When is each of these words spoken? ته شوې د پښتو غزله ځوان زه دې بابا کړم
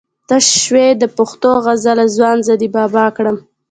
ته 0.27 0.35
شوې 0.63 0.87
د 1.01 1.03
پښتو 1.17 1.51
غزله 1.65 2.05
ځوان 2.15 2.37
زه 2.47 2.53
دې 2.61 2.69
بابا 2.75 3.05
کړم 3.17 3.37